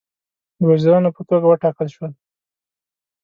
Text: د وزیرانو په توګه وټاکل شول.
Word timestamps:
د 0.57 0.59
وزیرانو 0.71 1.09
په 1.17 1.21
توګه 1.29 1.45
وټاکل 1.47 1.87
شول. 1.95 2.11